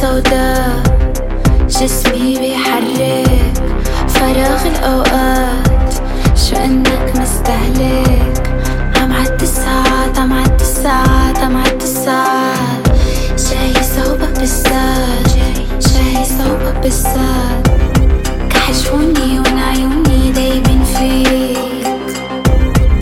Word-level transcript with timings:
سوداء 0.00 0.82
جسمي 1.68 2.38
بيحرك. 2.38 3.52
فراغ 4.08 4.66
الأوقات 4.66 5.94
شو 6.36 6.56
إنك 6.56 7.12
مستهلك؟ 7.16 8.52
عم 8.96 9.12
عد 9.12 9.42
الساعات 9.42 10.18
عم 10.18 10.32
عد 10.32 10.60
الساعات 10.60 11.38
عم 11.38 11.56
عد 11.56 11.82
الساعات. 11.82 12.86
جاي 13.50 13.74
صوبك 13.96 14.38
بالساد 14.38 15.28
جاي 15.80 16.24
صوبك 16.24 16.76
بالساد 16.82 17.68
كحشوني 18.50 19.40
ونعيوني 19.40 20.32
دايبين 20.32 20.84
فيك. 20.84 21.86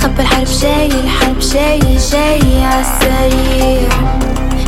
خبي 0.00 0.22
الحرب 0.22 0.46
جاي 0.62 0.86
الحرب 0.86 1.38
جاي 1.38 1.80
جاي 2.12 2.64
عالسريع 2.64 3.88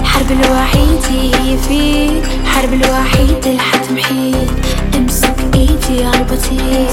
الحرب 0.00 0.30
الوحيدة 0.30 0.84
هي 1.10 1.58
فيك 1.68 2.24
الحرب 2.42 2.72
الوحيدة 2.72 3.50
اللي 3.50 3.60
حتمحيك 3.60 4.50
امسك 4.96 5.34
إيدي 5.54 6.04
عالبطيء 6.04 6.88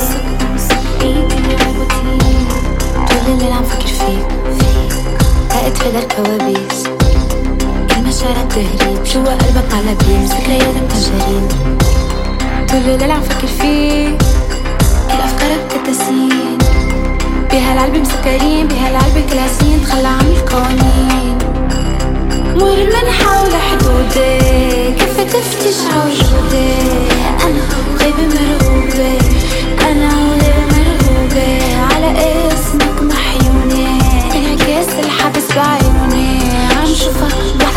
امسك 0.51 0.81
إيدي 1.01 1.55
عالبطيء 1.63 2.47
طول 2.95 3.33
الليل 3.33 3.51
عم 3.51 3.63
فكر 3.63 3.87
فيك. 3.87 4.27
قاعد 5.49 5.75
في 5.75 5.91
دار 5.91 6.03
كوابيس 6.03 6.83
المشاعر 7.97 8.45
تهريب 8.49 9.03
جوا 9.03 9.33
قلبك 9.33 9.73
على 9.73 9.95
بيم 10.07 10.25
ذكرياتك 10.25 10.87
تجاريد 10.93 11.51
طول 12.69 12.93
الليل 12.93 13.11
عم 13.11 13.21
فكر 13.21 13.47
فيك. 13.47 14.21
كل 15.07 15.21
افكارك 15.23 15.67
كتاسين 15.69 16.57
بهالعلبة 17.51 17.99
مسكرين. 17.99 18.67
بهالعلبة 18.67 19.21
كلاسين. 19.31 19.83
تخلى 19.83 20.07
عن 20.07 20.25
القوانين. 20.25 21.20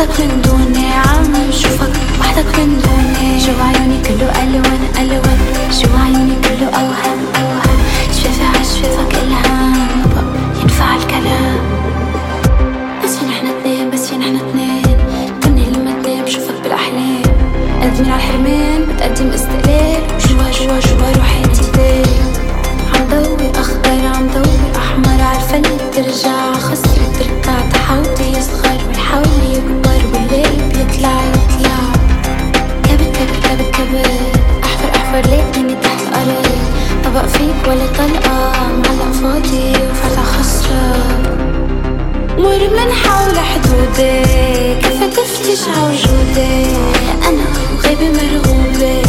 وحدك 0.05 0.19
من 0.19 0.41
دوني 0.41 0.93
عم 0.93 1.51
شوفك 1.51 1.93
وحدك 2.19 2.59
من 2.59 2.81
دوني. 2.83 3.39
جو 3.39 3.53
عيوني 3.63 4.01
كله 4.01 4.29
ألوان 4.43 4.81
ألوان. 4.99 5.39
جو 5.71 5.89
عيوني 6.03 6.35
كله 6.43 6.67
أوهام 6.67 7.19
أوهام. 7.35 7.79
شفافة 8.13 8.59
عشفافك 8.59 9.13
إلهام. 9.23 9.87
بق 10.15 10.61
ينفع 10.61 10.95
الكلام. 10.95 11.59
بس 13.03 13.17
فين 13.17 13.29
إحنا 13.29 13.49
اتنين 13.49 13.91
بس 13.91 14.07
فين 14.09 14.21
إحنا 14.21 14.39
اتنين 14.39 14.97
كنا 15.43 15.59
لما 15.59 16.03
تنام 16.03 16.25
بشوفك 16.25 16.61
بالأحلام. 16.63 17.21
قدمي 17.81 18.11
على 18.11 18.15
الحرمان 18.15 18.81
بتقدم 18.89 19.29
استقلال. 19.29 20.01
جوا 20.27 20.49
جوا 20.57 20.79
جوا 20.79 21.11
روحي 21.17 21.41
تدير. 21.41 22.05
عم 22.95 23.07
ضوي 23.09 23.51
أخضر 23.55 24.05
عم 24.15 24.27
ضوي 24.27 24.65
عارفه 25.21 25.57
اللي 25.57 25.77
بترجع 25.89 26.53
خسرة 26.53 26.84
احفر 35.15 35.29
لقيني 35.29 35.75
تحت 35.75 36.01
الأرض 36.01 36.45
طبق 37.05 37.25
فيك 37.25 37.67
ولا 37.67 37.85
طلقة. 37.97 38.51
معلق 38.77 39.11
فاضي 39.21 39.69
وفتح 39.71 40.23
خسرة. 40.23 40.95
مر 42.37 42.69
من 42.69 42.91
حول 42.91 43.39
حدودك 43.39 44.79
كيف 44.81 45.03
تفتش 45.03 45.67
عوجودك 45.77 46.99
أنا 47.27 47.45
غيبة 47.83 48.11
مرغوبة 48.11 49.01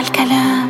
الكلام. 0.00 0.69